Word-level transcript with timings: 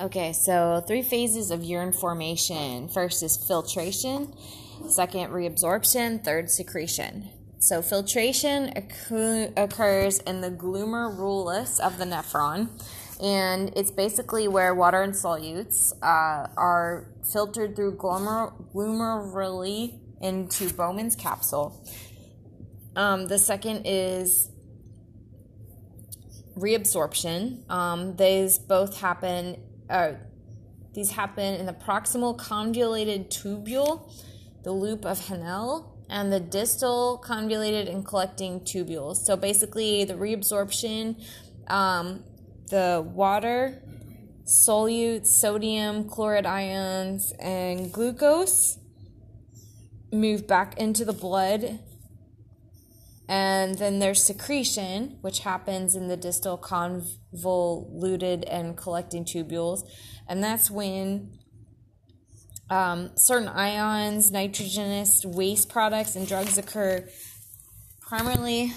Okay, 0.00 0.32
so 0.32 0.84
three 0.86 1.02
phases 1.02 1.50
of 1.50 1.64
urine 1.64 1.92
formation. 1.92 2.88
First 2.88 3.20
is 3.24 3.36
filtration, 3.36 4.32
second, 4.88 5.30
reabsorption, 5.32 6.24
third, 6.24 6.50
secretion. 6.50 7.30
So, 7.58 7.82
filtration 7.82 8.72
occurs 8.76 10.20
in 10.20 10.40
the 10.40 10.50
glomerulus 10.52 11.80
of 11.80 11.98
the 11.98 12.04
nephron, 12.04 12.68
and 13.20 13.72
it's 13.74 13.90
basically 13.90 14.46
where 14.46 14.72
water 14.72 15.02
and 15.02 15.12
solutes 15.12 15.92
uh, 16.00 16.46
are 16.56 17.08
filtered 17.32 17.74
through 17.74 17.96
glomer- 17.96 18.52
glomeruli 18.72 19.98
into 20.20 20.72
Bowman's 20.72 21.16
capsule. 21.16 21.84
Um, 22.94 23.26
the 23.26 23.38
second 23.38 23.82
is 23.84 24.48
reabsorption. 26.56 27.68
Um, 27.68 28.14
these 28.14 28.60
both 28.60 29.00
happen 29.00 29.56
uh, 29.90 30.12
these 30.94 31.10
happen 31.10 31.54
in 31.54 31.66
the 31.66 31.72
proximal 31.72 32.36
convoluted 32.36 33.30
tubule, 33.30 34.10
the 34.64 34.72
loop 34.72 35.04
of 35.04 35.26
Henle, 35.28 35.96
and 36.10 36.32
the 36.32 36.40
distal 36.40 37.18
convoluted 37.18 37.88
and 37.88 38.04
collecting 38.04 38.60
tubules. 38.60 39.16
So 39.16 39.36
basically, 39.36 40.04
the 40.04 40.14
reabsorption, 40.14 41.22
um, 41.68 42.24
the 42.70 43.04
water, 43.06 43.82
solute, 44.44 45.26
sodium, 45.26 46.08
chloride 46.08 46.46
ions, 46.46 47.32
and 47.38 47.92
glucose 47.92 48.78
move 50.10 50.46
back 50.46 50.78
into 50.78 51.04
the 51.04 51.12
blood 51.12 51.78
and 53.28 53.76
then 53.76 53.98
there's 53.98 54.22
secretion, 54.22 55.18
which 55.20 55.40
happens 55.40 55.94
in 55.94 56.08
the 56.08 56.16
distal 56.16 56.56
convoluted 56.56 58.44
and 58.44 58.74
collecting 58.74 59.26
tubules. 59.26 59.82
And 60.26 60.42
that's 60.42 60.70
when 60.70 61.38
um, 62.70 63.10
certain 63.16 63.48
ions, 63.48 64.32
nitrogenous 64.32 65.26
waste 65.26 65.68
products, 65.68 66.16
and 66.16 66.26
drugs 66.26 66.56
occur. 66.56 67.06
Primarily, 68.00 68.72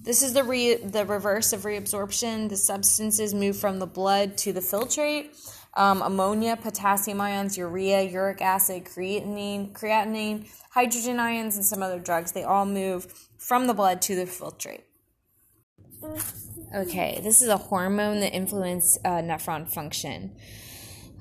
this 0.00 0.22
is 0.22 0.32
the, 0.32 0.42
re- 0.42 0.76
the 0.76 1.06
reverse 1.06 1.52
of 1.52 1.60
reabsorption. 1.60 2.48
The 2.48 2.56
substances 2.56 3.34
move 3.34 3.56
from 3.56 3.78
the 3.78 3.86
blood 3.86 4.36
to 4.38 4.52
the 4.52 4.60
filtrate. 4.60 5.28
Um, 5.74 6.02
ammonia, 6.02 6.56
potassium 6.56 7.20
ions, 7.20 7.56
urea, 7.56 8.02
uric 8.02 8.42
acid, 8.42 8.84
creatinine, 8.84 9.72
creatinine 9.72 10.46
hydrogen 10.70 11.18
ions, 11.18 11.56
and 11.56 11.64
some 11.64 11.82
other 11.82 11.98
drugs. 11.98 12.32
They 12.32 12.44
all 12.44 12.66
move 12.66 13.06
from 13.38 13.66
the 13.66 13.74
blood 13.74 14.02
to 14.02 14.14
the 14.14 14.24
filtrate. 14.24 14.82
Okay, 16.74 17.20
this 17.22 17.40
is 17.40 17.48
a 17.48 17.56
hormone 17.56 18.20
that 18.20 18.34
influences 18.34 18.98
uh, 19.04 19.22
nephron 19.22 19.68
function. 19.68 20.36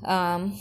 Um, 0.04 0.60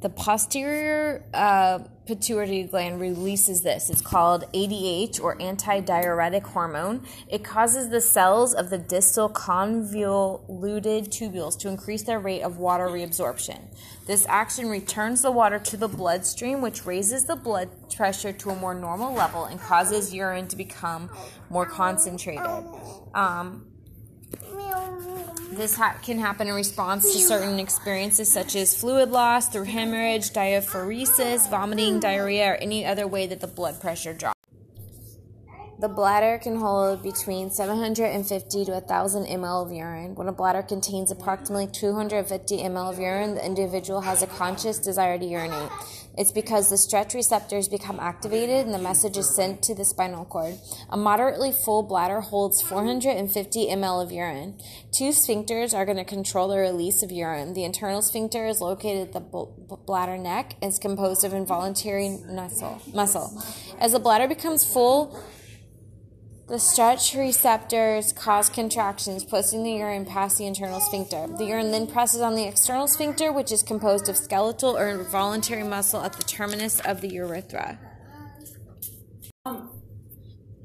the 0.00 0.08
posterior 0.08 1.24
uh, 1.34 1.80
pituitary 2.08 2.62
gland 2.62 2.98
releases 2.98 3.60
this. 3.60 3.90
It's 3.90 4.00
called 4.00 4.50
ADH 4.54 5.20
or 5.22 5.36
antidiuretic 5.36 6.42
hormone. 6.42 7.06
It 7.28 7.44
causes 7.44 7.90
the 7.90 8.00
cells 8.00 8.54
of 8.54 8.70
the 8.70 8.78
distal 8.78 9.28
convoluted 9.28 11.12
tubules 11.12 11.58
to 11.58 11.68
increase 11.68 12.04
their 12.04 12.18
rate 12.18 12.40
of 12.40 12.56
water 12.56 12.86
reabsorption. 12.86 13.60
This 14.06 14.24
action 14.26 14.70
returns 14.70 15.20
the 15.20 15.30
water 15.30 15.58
to 15.58 15.76
the 15.76 15.86
bloodstream, 15.86 16.62
which 16.62 16.86
raises 16.86 17.26
the 17.26 17.36
blood 17.36 17.68
pressure 17.94 18.32
to 18.32 18.50
a 18.50 18.56
more 18.56 18.74
normal 18.74 19.12
level 19.12 19.44
and 19.44 19.60
causes 19.60 20.14
urine 20.14 20.48
to 20.48 20.56
become 20.56 21.10
more 21.50 21.66
concentrated. 21.66 22.64
Um, 23.14 23.66
this 25.50 25.76
ha- 25.76 25.96
can 26.02 26.18
happen 26.18 26.48
in 26.48 26.54
response 26.54 27.12
to 27.12 27.18
certain 27.18 27.58
experiences 27.58 28.30
such 28.32 28.54
as 28.54 28.78
fluid 28.78 29.10
loss 29.10 29.48
through 29.48 29.64
hemorrhage, 29.64 30.30
diaphoresis, 30.30 31.48
vomiting, 31.48 32.00
diarrhea, 32.00 32.52
or 32.52 32.54
any 32.56 32.84
other 32.84 33.06
way 33.06 33.26
that 33.26 33.40
the 33.40 33.46
blood 33.46 33.80
pressure 33.80 34.12
drops. 34.12 34.38
The 35.80 35.88
bladder 35.88 36.40
can 36.42 36.56
hold 36.56 37.04
between 37.04 37.52
750 37.52 38.64
to 38.64 38.72
1,000 38.72 39.26
ml 39.26 39.64
of 39.64 39.72
urine. 39.72 40.16
When 40.16 40.26
a 40.26 40.32
bladder 40.32 40.62
contains 40.62 41.12
approximately 41.12 41.68
250 41.68 42.58
ml 42.58 42.90
of 42.90 42.98
urine, 42.98 43.36
the 43.36 43.46
individual 43.46 44.00
has 44.00 44.20
a 44.20 44.26
conscious 44.26 44.80
desire 44.80 45.16
to 45.18 45.24
urinate. 45.24 45.70
It's 46.18 46.32
because 46.32 46.68
the 46.68 46.76
stretch 46.76 47.14
receptors 47.14 47.68
become 47.68 48.00
activated 48.00 48.66
and 48.66 48.74
the 48.74 48.78
message 48.78 49.16
is 49.16 49.32
sent 49.36 49.62
to 49.62 49.74
the 49.74 49.84
spinal 49.84 50.24
cord. 50.24 50.58
A 50.90 50.96
moderately 50.96 51.52
full 51.52 51.84
bladder 51.84 52.20
holds 52.20 52.60
450 52.60 53.68
ml 53.68 54.02
of 54.02 54.10
urine. 54.10 54.58
Two 54.90 55.10
sphincters 55.10 55.72
are 55.72 55.86
going 55.86 55.96
to 55.96 56.04
control 56.04 56.48
the 56.48 56.58
release 56.58 57.04
of 57.04 57.12
urine. 57.12 57.54
The 57.54 57.62
internal 57.62 58.02
sphincter 58.02 58.48
is 58.48 58.60
located 58.60 59.06
at 59.06 59.12
the 59.12 59.20
bladder 59.86 60.18
neck 60.18 60.56
and 60.60 60.72
is 60.72 60.80
composed 60.80 61.22
of 61.24 61.32
involuntary 61.32 62.18
muscle. 62.28 62.82
muscle. 62.92 63.40
As 63.78 63.92
the 63.92 64.00
bladder 64.00 64.26
becomes 64.26 64.64
full, 64.64 65.22
the 66.48 66.58
stretch 66.58 67.14
receptors 67.14 68.12
cause 68.14 68.48
contractions, 68.48 69.22
pushing 69.22 69.62
the 69.62 69.72
urine 69.72 70.06
past 70.06 70.38
the 70.38 70.46
internal 70.46 70.80
sphincter. 70.80 71.26
The 71.26 71.44
urine 71.44 71.70
then 71.70 71.86
presses 71.86 72.22
on 72.22 72.34
the 72.34 72.44
external 72.44 72.88
sphincter, 72.88 73.32
which 73.32 73.52
is 73.52 73.62
composed 73.62 74.08
of 74.08 74.16
skeletal 74.16 74.76
or 74.78 74.88
involuntary 74.88 75.62
muscle 75.62 76.00
at 76.00 76.14
the 76.14 76.24
terminus 76.24 76.80
of 76.80 77.02
the 77.02 77.08
urethra. 77.08 77.78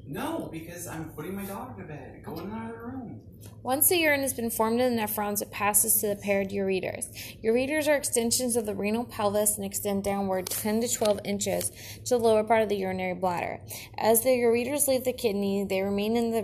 No, 0.06 0.50
because 0.52 0.88
I'm 0.88 1.10
putting 1.10 1.36
my 1.36 1.46
dog 1.46 1.78
to 1.78 1.84
bed. 1.84 2.22
Go 2.24 2.34
in 2.34 2.46
another 2.46 2.86
room. 2.86 3.22
Once 3.64 3.88
the 3.88 3.98
urine 3.98 4.22
has 4.22 4.34
been 4.34 4.50
formed 4.50 4.82
in 4.82 4.94
the 4.94 5.02
nephrons, 5.02 5.42
it 5.42 5.50
passes 5.50 5.96
to 6.02 6.08
the 6.08 6.18
paired 6.18 6.50
ureters. 6.50 7.08
Ureters 7.42 7.88
are 7.88 7.96
extensions 7.96 8.58
of 8.58 8.66
the 8.66 8.76
renal 8.76 9.06
pelvis 9.06 9.56
and 9.56 9.66
extend 9.66 10.04
downward 10.04 10.48
10 10.48 10.82
to 10.82 10.88
12 10.90 11.22
inches 11.24 11.72
to 12.04 12.10
the 12.10 12.18
lower 12.18 12.44
part 12.44 12.62
of 12.62 12.68
the 12.68 12.76
urinary 12.76 13.14
bladder. 13.14 13.62
As 13.98 14.22
the 14.22 14.32
ureters 14.32 14.90
leave 14.90 15.06
the 15.06 15.14
kidney, 15.14 15.64
they 15.64 15.82
remain 15.82 16.18
in 16.18 16.32
the 16.32 16.42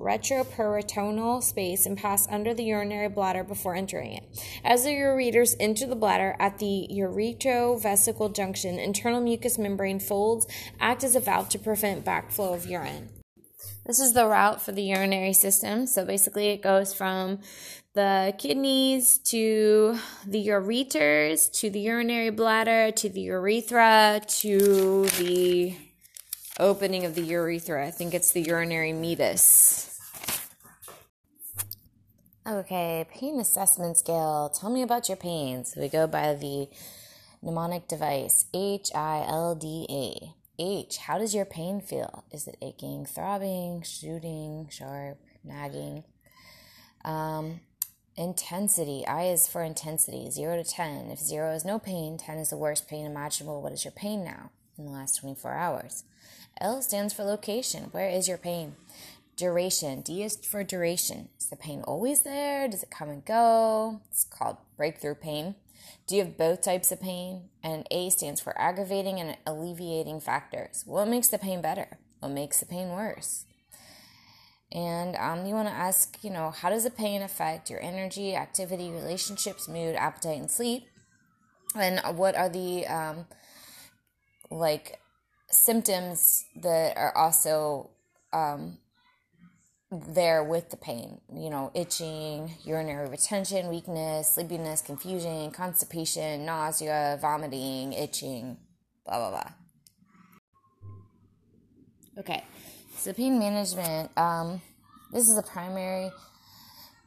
retroperitoneal 0.00 1.40
space 1.40 1.86
and 1.86 1.96
pass 1.96 2.26
under 2.28 2.52
the 2.52 2.64
urinary 2.64 3.08
bladder 3.08 3.44
before 3.44 3.76
entering 3.76 4.14
it. 4.14 4.24
As 4.64 4.82
the 4.82 4.90
ureters 4.90 5.54
enter 5.60 5.86
the 5.86 5.94
bladder 5.94 6.34
at 6.40 6.58
the 6.58 6.88
ureterovesical 6.90 8.34
junction, 8.34 8.80
internal 8.80 9.20
mucous 9.20 9.56
membrane 9.56 10.00
folds 10.00 10.48
act 10.80 11.04
as 11.04 11.14
a 11.14 11.20
valve 11.20 11.48
to 11.50 11.60
prevent 11.60 12.04
backflow 12.04 12.52
of 12.56 12.66
urine. 12.66 13.05
This 13.86 14.00
is 14.00 14.14
the 14.14 14.26
route 14.26 14.60
for 14.60 14.72
the 14.72 14.82
urinary 14.82 15.32
system. 15.32 15.86
So 15.86 16.04
basically, 16.04 16.48
it 16.48 16.60
goes 16.60 16.92
from 16.92 17.38
the 17.94 18.34
kidneys 18.36 19.18
to 19.18 19.96
the 20.26 20.48
ureters 20.48 21.50
to 21.60 21.70
the 21.70 21.78
urinary 21.78 22.30
bladder 22.30 22.90
to 22.90 23.08
the 23.08 23.20
urethra 23.20 24.20
to 24.26 25.06
the 25.18 25.76
opening 26.58 27.04
of 27.04 27.14
the 27.14 27.22
urethra. 27.22 27.86
I 27.86 27.92
think 27.92 28.12
it's 28.12 28.32
the 28.32 28.42
urinary 28.42 28.92
meatus. 28.92 29.98
Okay, 32.46 33.06
pain 33.10 33.38
assessment 33.40 33.96
scale. 33.98 34.50
Tell 34.50 34.70
me 34.70 34.82
about 34.82 35.08
your 35.08 35.16
pain. 35.16 35.64
So 35.64 35.80
we 35.80 35.88
go 35.88 36.06
by 36.06 36.34
the 36.34 36.68
mnemonic 37.40 37.86
device 37.86 38.46
H 38.52 38.90
I 38.94 39.24
L 39.28 39.54
D 39.54 39.86
A. 39.88 40.45
H, 40.58 40.96
how 40.98 41.18
does 41.18 41.34
your 41.34 41.44
pain 41.44 41.80
feel? 41.80 42.24
Is 42.30 42.46
it 42.48 42.56
aching, 42.62 43.04
throbbing, 43.04 43.82
shooting, 43.82 44.68
sharp, 44.70 45.18
nagging? 45.44 46.04
Um, 47.04 47.60
intensity, 48.16 49.06
I 49.06 49.24
is 49.24 49.46
for 49.46 49.62
intensity, 49.62 50.30
0 50.30 50.62
to 50.62 50.64
10. 50.64 51.10
If 51.10 51.18
0 51.18 51.54
is 51.54 51.64
no 51.64 51.78
pain, 51.78 52.16
10 52.16 52.38
is 52.38 52.50
the 52.50 52.56
worst 52.56 52.88
pain 52.88 53.04
imaginable. 53.04 53.62
What 53.62 53.72
is 53.72 53.84
your 53.84 53.92
pain 53.92 54.24
now 54.24 54.50
in 54.78 54.86
the 54.86 54.90
last 54.92 55.20
24 55.20 55.52
hours? 55.52 56.04
L 56.58 56.80
stands 56.80 57.12
for 57.12 57.22
location. 57.22 57.88
Where 57.92 58.08
is 58.08 58.26
your 58.26 58.38
pain? 58.38 58.76
Duration, 59.36 60.00
D 60.00 60.22
is 60.22 60.36
for 60.36 60.64
duration. 60.64 61.28
Is 61.38 61.48
the 61.48 61.56
pain 61.56 61.82
always 61.82 62.22
there? 62.22 62.66
Does 62.66 62.82
it 62.82 62.90
come 62.90 63.10
and 63.10 63.22
go? 63.22 64.00
It's 64.10 64.24
called 64.24 64.56
breakthrough 64.78 65.16
pain. 65.16 65.56
Do 66.06 66.16
you 66.16 66.24
have 66.24 66.36
both 66.36 66.62
types 66.62 66.92
of 66.92 67.00
pain? 67.00 67.48
And 67.62 67.86
A 67.90 68.10
stands 68.10 68.40
for 68.40 68.58
aggravating 68.60 69.18
and 69.20 69.36
alleviating 69.46 70.20
factors. 70.20 70.82
What 70.86 71.08
makes 71.08 71.28
the 71.28 71.38
pain 71.38 71.60
better? 71.60 71.98
What 72.20 72.32
makes 72.32 72.60
the 72.60 72.66
pain 72.66 72.90
worse? 72.90 73.44
And 74.72 75.16
um, 75.16 75.46
you 75.46 75.54
want 75.54 75.68
to 75.68 75.74
ask, 75.74 76.18
you 76.22 76.30
know, 76.30 76.50
how 76.50 76.70
does 76.70 76.84
the 76.84 76.90
pain 76.90 77.22
affect 77.22 77.70
your 77.70 77.82
energy, 77.82 78.34
activity, 78.34 78.90
relationships, 78.90 79.68
mood, 79.68 79.94
appetite, 79.94 80.38
and 80.38 80.50
sleep? 80.50 80.84
And 81.74 82.00
what 82.16 82.34
are 82.36 82.48
the 82.48 82.86
um, 82.86 83.26
like 84.50 85.00
symptoms 85.48 86.44
that 86.62 86.96
are 86.96 87.16
also 87.16 87.90
um, 88.32 88.78
there 90.08 90.42
with 90.44 90.70
the 90.70 90.76
pain. 90.76 91.20
You 91.32 91.50
know, 91.50 91.70
itching, 91.74 92.50
urinary 92.64 93.08
retention, 93.08 93.68
weakness, 93.68 94.34
sleepiness, 94.34 94.82
confusion, 94.82 95.50
constipation, 95.50 96.44
nausea, 96.44 97.18
vomiting, 97.20 97.92
itching, 97.92 98.56
blah, 99.04 99.18
blah, 99.18 99.30
blah. 99.30 99.50
Okay, 102.18 102.44
so 102.96 103.12
pain 103.12 103.38
management. 103.38 104.10
Um, 104.16 104.62
this 105.12 105.28
is 105.28 105.36
a 105.36 105.42
primary 105.42 106.10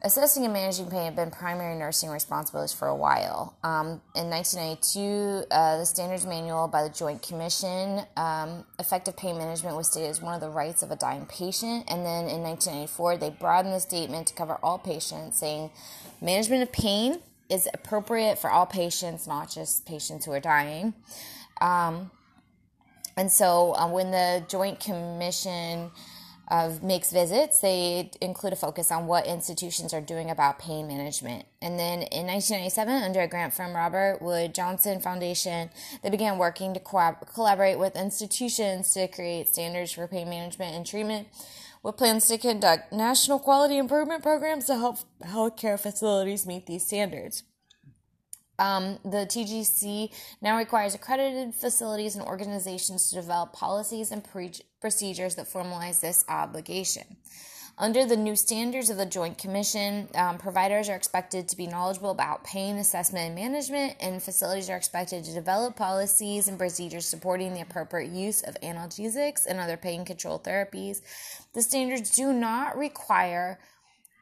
Assessing 0.02 0.46
and 0.46 0.54
managing 0.54 0.90
pain 0.90 1.04
have 1.06 1.16
been 1.18 1.30
primary 1.30 1.76
nursing 1.76 2.10
responsibilities 2.10 2.72
for 2.72 2.88
a 2.88 2.96
while. 2.96 3.58
Um, 3.66 4.02
in 4.16 4.30
1992, 4.30 5.44
uh, 5.52 5.78
the 5.78 5.86
Standards 5.86 6.26
Manual 6.26 6.70
by 6.70 6.84
the 6.84 6.90
Joint 6.90 7.22
Commission, 7.22 8.04
um, 8.16 8.64
effective 8.80 9.18
pain 9.18 9.38
management 9.38 9.76
was 9.76 9.92
stated 9.92 10.08
as 10.08 10.22
one 10.22 10.34
of 10.34 10.40
the 10.40 10.50
rights 10.50 10.84
of 10.84 10.92
a 10.92 10.96
dying 10.96 11.26
patient. 11.26 11.84
And 11.90 12.06
then 12.06 12.30
in 12.30 12.42
1994, 12.42 13.18
they 13.18 13.30
broadened 13.30 13.74
the 13.74 13.82
statement 13.82 14.28
to 14.28 14.34
cover 14.34 14.58
all 14.64 14.78
patients, 14.78 15.38
saying 15.38 15.70
management 16.22 16.64
of 16.64 16.72
pain 16.72 17.20
is 17.50 17.68
appropriate 17.74 18.40
for 18.40 18.50
all 18.50 18.66
patients, 18.66 19.28
not 19.28 19.52
just 19.52 19.86
patients 19.86 20.24
who 20.24 20.32
are 20.32 20.40
dying. 20.40 20.94
Um, 21.60 22.10
and 23.18 23.30
so 23.30 23.76
uh, 23.76 23.90
when 23.90 24.12
the 24.12 24.46
Joint 24.48 24.80
Commission 24.80 25.92
of 26.50 26.82
makes 26.82 27.12
visits, 27.12 27.60
they 27.60 28.10
include 28.22 28.54
a 28.54 28.56
focus 28.56 28.92
on 28.92 29.06
what 29.06 29.28
institutions 29.28 29.94
are 29.94 30.02
doing 30.02 30.32
about 30.32 30.58
pain 30.58 30.88
management. 30.88 31.46
And 31.62 31.78
then 31.78 32.02
in 32.02 32.26
1997, 32.26 33.04
under 33.04 33.22
a 33.22 33.28
grant 33.28 33.54
from 33.54 33.76
Robert 33.76 34.22
Wood 34.22 34.56
Johnson 34.56 35.00
Foundation, 35.00 35.70
they 36.02 36.10
began 36.10 36.38
working 36.40 36.74
to 36.74 36.80
co- 36.80 37.18
collaborate 37.34 37.78
with 37.78 37.96
institutions 37.96 38.94
to 38.94 39.08
create 39.08 39.48
standards 39.48 39.92
for 39.92 40.08
pain 40.08 40.30
management 40.30 40.76
and 40.76 40.86
treatment 40.86 41.28
with 41.84 41.98
plans 41.98 42.28
to 42.28 42.38
conduct 42.38 42.92
national 42.92 43.40
quality 43.40 43.78
improvement 43.78 44.24
programs 44.24 44.66
to 44.66 44.76
help 44.76 44.98
healthcare 45.24 45.80
facilities 45.80 46.46
meet 46.46 46.66
these 46.66 46.86
standards. 46.86 47.44
Um, 48.60 49.00
the 49.04 49.26
TJC 49.26 50.12
now 50.42 50.58
requires 50.58 50.94
accredited 50.94 51.56
facilities 51.56 52.16
and 52.16 52.26
organizations 52.26 53.10
to 53.10 53.16
develop 53.16 53.54
policies 53.54 54.12
and 54.12 54.24
pre- 54.24 54.52
procedures 54.82 55.36
that 55.36 55.48
formalize 55.48 56.02
this 56.02 56.26
obligation. 56.28 57.18
Under 57.82 58.06
the 58.06 58.18
new 58.18 58.36
standards 58.36 58.90
of 58.90 58.98
the 58.98 59.06
Joint 59.06 59.38
Commission, 59.38 60.10
um, 60.14 60.38
providers 60.38 60.90
are 60.90 60.98
expected 60.98 61.48
to 61.48 61.56
be 61.56 61.66
knowledgeable 61.66 62.12
about 62.12 62.44
pain 62.44 62.76
assessment 62.76 63.28
and 63.28 63.36
management, 63.36 63.96
and 64.02 64.22
facilities 64.22 64.70
are 64.70 64.76
expected 64.76 65.24
to 65.24 65.34
develop 65.34 65.78
policies 65.78 66.50
and 66.50 66.58
procedures 66.58 67.06
supporting 67.06 67.54
the 67.54 67.62
appropriate 67.62 68.12
use 68.12 68.42
of 68.42 68.56
analgesics 68.62 69.46
and 69.46 69.62
other 69.62 69.78
pain 69.78 70.04
control 70.04 70.38
therapies. 70.38 71.00
The 71.54 71.62
standards 71.62 72.12
do 72.14 72.34
not 72.34 72.78
require 72.78 73.60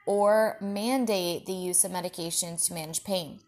or 0.06 0.58
mandate 0.62 1.48
the 1.48 1.54
use 1.54 1.84
of 1.84 1.92
medications 1.92 2.68
to 2.68 2.76
manage 2.76 3.04
pain. 3.04 3.40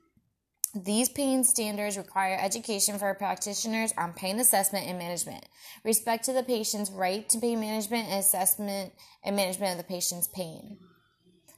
These 0.75 1.10
pain 1.10 1.44
standards 1.44 1.98
require 1.98 2.38
education 2.39 3.00
for 3.00 3.12
practitioners 3.16 3.92
on 3.98 4.13
pain 4.13 4.39
assessment 4.39 4.86
and 4.88 5.00
management, 5.00 5.45
respect 5.83 6.25
to 6.25 6.33
the 6.33 6.44
patient's 6.44 6.92
right 6.92 7.27
to 7.30 7.39
pain 7.39 7.60
management 7.60 8.07
and 8.07 8.19
assessment 8.19 8.94
and 9.24 9.36
management 9.36 9.71
of 9.71 9.77
the 9.80 9.92
patient's 9.92 10.27
pain. 10.27 10.77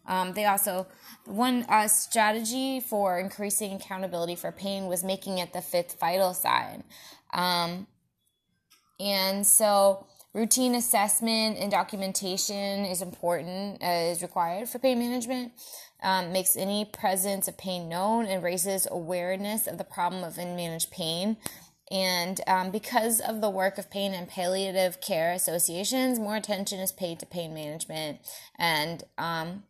Um, 0.08 0.34
they 0.34 0.46
also, 0.46 0.88
one 1.26 1.66
uh, 1.68 1.88
strategy 1.90 2.80
for 2.80 3.20
increasing 3.20 3.74
accountability 3.74 4.36
for 4.36 4.52
pain 4.52 4.88
was 4.88 5.04
making 5.04 5.40
it 5.40 5.52
the 5.52 5.62
fifth 5.62 6.00
vital 6.00 6.34
sign. 6.34 6.84
Um, 7.34 7.88
and 9.00 9.46
so, 9.46 10.08
routine 10.34 10.76
assessment 10.76 11.58
and 11.58 11.70
documentation 11.70 12.86
is 12.86 13.02
important, 13.02 13.84
uh, 13.84 14.12
is 14.12 14.22
required 14.22 14.70
for 14.70 14.80
pain 14.80 15.00
management 15.00 15.52
um, 16.02 16.32
makes 16.32 16.56
any 16.56 16.86
presence 16.86 17.48
of 17.48 17.58
pain 17.58 17.88
known 17.88 18.26
and 18.26 18.44
raises 18.44 18.88
awareness 18.90 19.68
of 19.68 19.78
the 19.78 19.84
problem 19.84 20.24
of 20.24 20.36
unmanaged 20.36 20.92
pain. 20.92 21.38
And 21.92 22.40
um, 22.48 22.72
because 22.72 23.20
of 23.20 23.42
the 23.42 23.50
work 23.50 23.78
of 23.78 23.92
pain 23.92 24.14
and 24.14 24.28
palliative 24.28 25.02
care 25.02 25.34
associations, 25.34 26.20
more 26.20 26.38
attention 26.38 26.80
is 26.80 26.92
paid 26.92 27.20
to 27.20 27.26
pain 27.26 27.54
management. 27.54 28.20
And 28.58 29.04
um, 29.18 29.64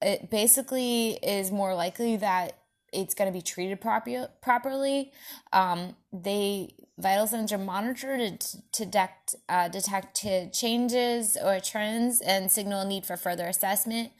it 0.00 0.30
basically 0.30 1.18
is 1.22 1.52
more 1.52 1.74
likely 1.74 2.16
that 2.16 2.56
it's 2.92 3.14
going 3.14 3.30
to 3.30 3.36
be 3.36 3.42
treated 3.42 3.80
proper- 3.80 4.28
properly. 4.40 5.12
Um, 5.52 5.96
they 6.12 6.74
vital 6.98 7.26
signs 7.26 7.52
are 7.52 7.58
monitored 7.58 8.40
to, 8.40 8.62
to 8.72 8.84
detect, 8.84 9.34
uh, 9.48 9.68
detect 9.68 10.24
changes 10.52 11.36
or 11.42 11.58
trends 11.58 12.20
and 12.20 12.50
signal 12.50 12.80
a 12.82 12.86
need 12.86 13.04
for 13.04 13.16
further 13.16 13.46
assessment. 13.46 14.10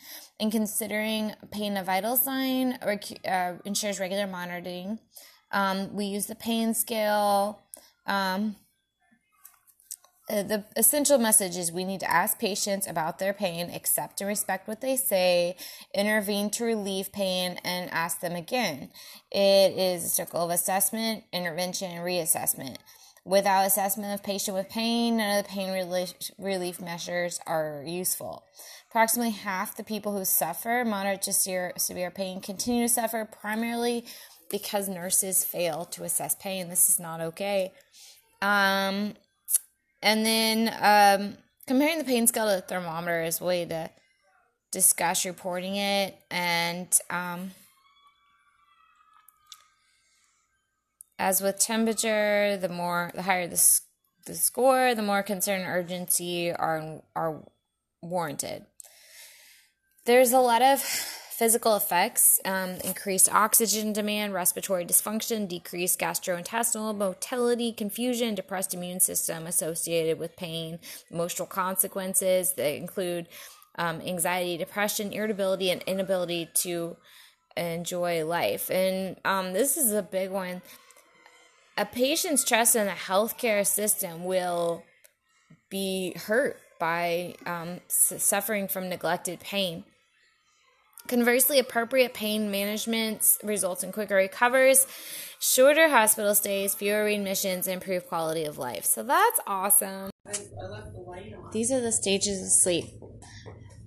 In 0.40 0.50
considering 0.50 1.34
pain 1.50 1.76
a 1.76 1.84
vital 1.84 2.16
sign, 2.16 2.78
or, 2.82 2.98
uh, 3.28 3.54
ensures 3.64 4.00
regular 4.00 4.26
monitoring. 4.26 4.98
Um, 5.52 5.94
we 5.94 6.06
use 6.06 6.26
the 6.26 6.34
pain 6.34 6.74
scale. 6.74 7.60
Um, 8.06 8.56
the 10.32 10.64
essential 10.76 11.18
message 11.18 11.56
is 11.58 11.70
we 11.70 11.84
need 11.84 12.00
to 12.00 12.10
ask 12.10 12.38
patients 12.38 12.86
about 12.86 13.18
their 13.18 13.34
pain, 13.34 13.70
accept 13.70 14.20
and 14.20 14.28
respect 14.28 14.66
what 14.66 14.80
they 14.80 14.96
say, 14.96 15.56
intervene 15.94 16.48
to 16.50 16.64
relieve 16.64 17.12
pain, 17.12 17.58
and 17.64 17.90
ask 17.90 18.20
them 18.20 18.34
again. 18.34 18.88
It 19.30 19.76
is 19.76 20.04
a 20.04 20.08
circle 20.08 20.40
of 20.42 20.50
assessment, 20.50 21.24
intervention, 21.32 21.90
and 21.90 22.00
reassessment. 22.00 22.76
Without 23.24 23.66
assessment 23.66 24.14
of 24.14 24.24
patient 24.24 24.56
with 24.56 24.70
pain, 24.70 25.18
none 25.18 25.38
of 25.38 25.44
the 25.44 25.50
pain 25.50 25.72
relief, 25.72 26.14
relief 26.38 26.80
measures 26.80 27.38
are 27.46 27.84
useful. 27.86 28.44
Approximately 28.90 29.32
half 29.32 29.76
the 29.76 29.84
people 29.84 30.16
who 30.16 30.24
suffer 30.24 30.82
moderate 30.84 31.22
to 31.22 31.32
severe, 31.32 31.72
severe 31.76 32.10
pain 32.10 32.40
continue 32.40 32.88
to 32.88 32.92
suffer 32.92 33.28
primarily 33.40 34.06
because 34.50 34.88
nurses 34.88 35.44
fail 35.44 35.84
to 35.86 36.04
assess 36.04 36.34
pain. 36.34 36.68
This 36.68 36.88
is 36.88 36.98
not 36.98 37.20
okay. 37.20 37.72
Um, 38.40 39.14
and 40.02 40.26
then 40.26 40.68
um, 40.80 41.36
comparing 41.66 41.98
the 41.98 42.04
pain 42.04 42.26
scale 42.26 42.48
to 42.48 42.56
the 42.56 42.60
thermometer 42.62 43.22
is 43.22 43.40
a 43.40 43.44
way 43.44 43.64
to 43.64 43.90
discuss 44.72 45.24
reporting 45.24 45.76
it. 45.76 46.16
And 46.30 46.88
um, 47.10 47.52
as 51.18 51.40
with 51.40 51.58
temperature, 51.58 52.56
the 52.56 52.68
more 52.68 53.12
the 53.14 53.22
higher 53.22 53.46
the, 53.46 53.80
the 54.26 54.34
score, 54.34 54.94
the 54.94 55.02
more 55.02 55.22
concern 55.22 55.60
and 55.60 55.70
urgency 55.70 56.52
are 56.52 57.02
are 57.14 57.42
warranted. 58.02 58.66
There's 60.04 60.32
a 60.32 60.40
lot 60.40 60.62
of 60.62 60.82
Physical 61.42 61.74
effects 61.74 62.38
um, 62.44 62.76
increased 62.84 63.28
oxygen 63.34 63.92
demand, 63.92 64.32
respiratory 64.32 64.86
dysfunction, 64.86 65.48
decreased 65.48 65.98
gastrointestinal 65.98 66.96
motility, 66.96 67.72
confusion, 67.72 68.36
depressed 68.36 68.74
immune 68.74 69.00
system 69.00 69.48
associated 69.48 70.20
with 70.20 70.36
pain, 70.36 70.78
emotional 71.10 71.48
consequences 71.48 72.52
that 72.52 72.76
include 72.76 73.26
um, 73.76 74.00
anxiety, 74.02 74.56
depression, 74.56 75.12
irritability, 75.12 75.68
and 75.68 75.82
inability 75.82 76.48
to 76.54 76.96
enjoy 77.56 78.24
life. 78.24 78.70
And 78.70 79.16
um, 79.24 79.52
this 79.52 79.76
is 79.76 79.90
a 79.90 80.00
big 80.00 80.30
one. 80.30 80.62
A 81.76 81.84
patient's 81.84 82.44
trust 82.44 82.76
in 82.76 82.86
the 82.86 82.92
healthcare 82.92 83.66
system 83.66 84.22
will 84.22 84.84
be 85.70 86.12
hurt 86.14 86.60
by 86.78 87.34
um, 87.46 87.80
suffering 87.88 88.68
from 88.68 88.88
neglected 88.88 89.40
pain. 89.40 89.82
Conversely, 91.08 91.58
appropriate 91.58 92.14
pain 92.14 92.50
management 92.50 93.38
results 93.42 93.82
in 93.82 93.92
quicker 93.92 94.14
recovers, 94.14 94.86
shorter 95.38 95.88
hospital 95.88 96.34
stays, 96.34 96.74
fewer 96.74 97.04
readmissions, 97.04 97.66
and 97.66 97.74
improved 97.74 98.06
quality 98.06 98.44
of 98.44 98.56
life. 98.56 98.84
So 98.84 99.02
that's 99.02 99.40
awesome. 99.46 100.10
These 101.52 101.72
are 101.72 101.80
the 101.80 101.92
stages 101.92 102.42
of 102.42 102.50
sleep. 102.50 102.84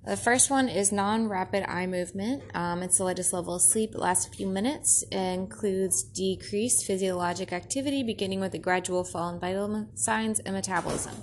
The 0.04 0.16
first 0.16 0.50
one 0.50 0.68
is 0.68 0.92
non 0.92 1.28
rapid 1.28 1.64
eye 1.68 1.86
movement. 1.86 2.44
Um, 2.54 2.82
it's 2.82 2.98
the 2.98 3.04
lightest 3.04 3.32
level 3.32 3.56
of 3.56 3.62
sleep. 3.62 3.90
It 3.92 3.98
lasts 3.98 4.28
a 4.28 4.30
few 4.30 4.46
minutes. 4.46 5.02
It 5.10 5.16
includes 5.16 6.04
decreased 6.04 6.86
physiologic 6.86 7.52
activity, 7.52 8.04
beginning 8.04 8.38
with 8.38 8.54
a 8.54 8.58
gradual 8.58 9.02
fall 9.02 9.30
in 9.30 9.40
vital 9.40 9.88
signs 9.94 10.38
and 10.38 10.54
metabolism. 10.54 11.14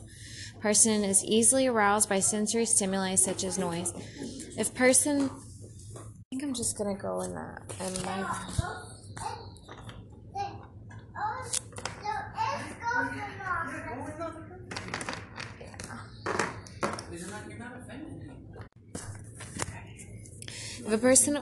Person 0.60 1.06
is 1.06 1.24
easily 1.24 1.68
aroused 1.68 2.10
by 2.10 2.20
sensory 2.20 2.66
stimuli 2.66 3.16
such 3.16 3.46
as 3.46 3.58
noise. 3.58 3.94
If 4.58 4.74
person 4.74 5.30
think 5.30 5.53
I'm 6.54 6.58
just 6.58 6.78
gonna 6.78 6.94
go 6.94 7.22
in 7.22 7.34
that 7.34 7.64
and 7.80 8.06
my. 8.06 8.30
A 20.86 20.98
person 21.00 21.40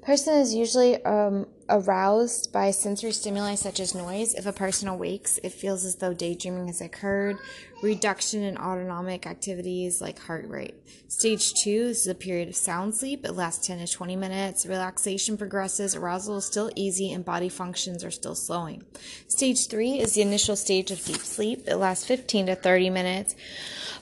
person 0.00 0.38
is 0.38 0.54
usually 0.54 1.04
um, 1.04 1.46
aroused 1.72 2.52
by 2.52 2.70
sensory 2.70 3.12
stimuli 3.12 3.54
such 3.54 3.80
as 3.80 3.94
noise. 3.94 4.34
If 4.34 4.44
a 4.44 4.52
person 4.52 4.88
awakes, 4.88 5.40
it 5.42 5.52
feels 5.52 5.86
as 5.86 5.96
though 5.96 6.12
daydreaming 6.12 6.66
has 6.66 6.82
occurred. 6.82 7.38
Reduction 7.82 8.42
in 8.42 8.58
autonomic 8.58 9.26
activities 9.26 10.00
like 10.02 10.18
heart 10.18 10.46
rate. 10.48 10.74
Stage 11.08 11.54
two, 11.54 11.86
this 11.86 12.02
is 12.02 12.06
a 12.06 12.14
period 12.14 12.48
of 12.48 12.56
sound 12.56 12.94
sleep. 12.94 13.24
It 13.24 13.32
lasts 13.32 13.66
10 13.66 13.78
to 13.84 13.90
20 13.90 14.16
minutes. 14.16 14.66
Relaxation 14.66 15.38
progresses. 15.38 15.96
Arousal 15.96 16.36
is 16.36 16.44
still 16.44 16.70
easy 16.76 17.10
and 17.10 17.24
body 17.24 17.48
functions 17.48 18.04
are 18.04 18.10
still 18.10 18.34
slowing. 18.34 18.84
Stage 19.26 19.66
three 19.68 19.98
is 19.98 20.12
the 20.12 20.22
initial 20.22 20.56
stage 20.56 20.90
of 20.90 21.02
deep 21.02 21.16
sleep. 21.16 21.64
It 21.66 21.76
lasts 21.76 22.06
15 22.06 22.46
to 22.46 22.54
30 22.54 22.90
minutes. 22.90 23.34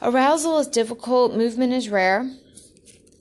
Arousal 0.02 0.58
is 0.58 0.66
difficult. 0.66 1.36
Movement 1.36 1.72
is 1.72 1.88
rare. 1.88 2.28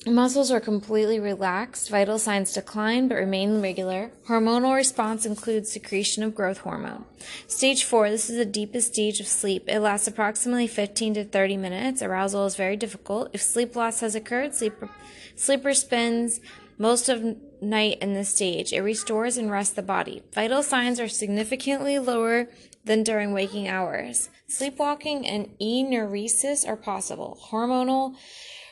Muscles 0.10 0.50
are 0.50 0.60
completely 0.60 1.20
relaxed. 1.20 1.90
Vital 1.90 2.18
signs 2.18 2.52
decline 2.52 3.08
but 3.08 3.16
remain 3.16 3.62
regular. 3.62 4.12
Hormonal 4.28 4.76
response 4.76 5.24
includes 5.26 5.72
secretion 5.72 6.24
of 6.24 6.34
growth 6.34 6.60
hormone. 6.60 7.06
Stage 7.48 7.84
4, 7.84 8.10
this 8.10 8.30
is 8.30 8.38
the 8.38 8.46
deepest 8.46 8.94
stage 8.94 9.20
of 9.20 9.28
sleep. 9.28 9.66
It 9.68 9.80
lasts 9.82 10.08
approximately 10.08 10.66
15 10.66 11.14
to 11.14 11.26
30 11.26 11.58
minutes. 11.58 12.02
Arousal 12.02 12.48
is 12.48 12.56
very 12.56 12.76
difficult. 12.76 13.30
If 13.34 13.42
sleep 13.42 13.76
loss 13.76 14.00
has 14.00 14.16
occurred, 14.16 14.56
sleeper, 14.56 14.90
sleeper 15.36 15.76
spends 15.76 16.40
most 16.80 17.08
of 17.08 17.38
night 17.62 18.00
in 18.02 18.14
this 18.14 18.30
stage. 18.30 18.74
It 18.74 18.82
restores 18.82 19.38
and 19.38 19.52
rests 19.52 19.76
the 19.76 19.84
body. 19.84 20.24
Vital 20.34 20.64
signs 20.64 21.00
are 21.00 21.08
significantly 21.08 22.00
lower 22.00 22.48
than 22.84 23.04
during 23.04 23.32
waking 23.32 23.68
hours. 23.68 24.30
Sleepwalking 24.48 25.28
and 25.28 25.50
enuresis 25.62 26.68
are 26.68 26.78
possible. 26.78 27.38
Hormonal 27.52 28.16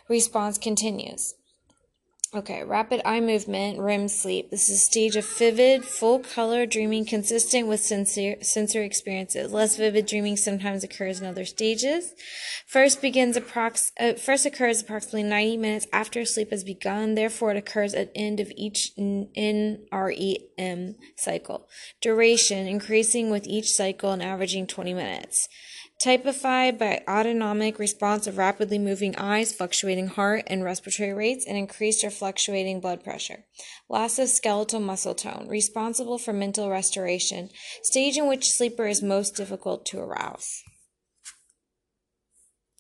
response 0.10 0.58
continues. 0.58 1.36
Okay, 2.36 2.62
rapid 2.62 3.02
eye 3.06 3.22
movement, 3.22 3.80
REM 3.80 4.10
sleep. 4.10 4.52
This 4.52 4.70
is 4.70 4.76
a 4.76 4.80
stage 4.80 5.16
of 5.16 5.26
vivid, 5.26 5.86
full 5.86 6.20
color 6.20 6.66
dreaming 6.66 7.06
consistent 7.06 7.70
with 7.70 7.80
sensory, 7.80 8.36
sensory 8.42 8.86
experiences. 8.86 9.54
Less 9.54 9.78
vivid 9.78 10.08
dreaming 10.08 10.36
sometimes 10.36 10.84
occurs 10.84 11.22
in 11.22 11.26
other 11.26 11.46
stages. 11.46 12.14
First 12.68 13.02
begins 13.02 13.38
approx- 13.38 13.94
uh, 13.98 14.16
first 14.16 14.46
occurs 14.46 14.82
approximately 14.82 15.24
90 15.24 15.56
minutes 15.56 15.88
after 15.94 16.26
sleep 16.26 16.52
has 16.52 16.66
begun. 16.66 17.16
Therefore, 17.16 17.52
it 17.52 17.58
occurs 17.58 17.94
at 17.94 18.12
end 18.14 18.42
of 18.42 18.52
each 18.58 18.92
NREM 18.98 20.96
cycle. 21.16 21.70
Duration 22.02 22.68
increasing 22.68 23.30
with 23.30 23.48
each 23.48 23.72
cycle 23.72 24.12
and 24.12 24.22
averaging 24.22 24.68
20 24.68 24.94
minutes 24.94 25.48
typified 26.00 26.78
by 26.78 27.04
autonomic 27.08 27.80
response 27.80 28.28
of 28.28 28.38
rapidly 28.38 28.78
moving 28.78 29.16
eyes, 29.16 29.54
fluctuating 29.54 30.08
heart 30.08 30.44
and 30.48 30.64
respiratory 30.64 31.14
rates, 31.14 31.46
and 31.46 31.58
increased 31.58 32.04
or 32.04 32.10
fluctuating 32.10 32.80
blood 32.80 33.04
pressure. 33.04 33.46
Loss 33.90 34.20
of 34.20 34.30
skeletal 34.30 34.80
muscle 34.80 35.16
tone, 35.16 35.48
responsible 35.48 36.18
for 36.18 36.34
mental 36.34 36.70
restoration, 36.70 37.50
stage 37.82 38.18
in 38.18 38.28
which 38.28 38.52
sleeper 38.52 38.88
is 38.88 39.02
most 39.02 39.36
difficult 39.36 39.86
to 39.86 40.00
arouse. 40.00 40.64